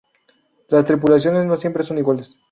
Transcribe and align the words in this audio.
Las 0.69 0.83
tripulaciones 0.85 1.45
no 1.45 1.55
siempre 1.55 1.83
son 1.83 1.99
iguales. 1.99 2.39